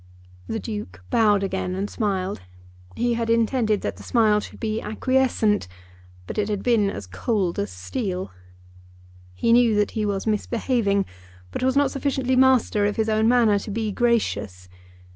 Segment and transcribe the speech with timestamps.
[0.47, 2.41] The Duke bowed again and smiled.
[2.95, 5.67] He had intended that the smile should be acquiescent,
[6.25, 8.31] but it had been as cold as steel.
[9.35, 11.05] He knew that he was misbehaving,
[11.51, 14.67] but was not sufficiently master of his own manner to be gracious.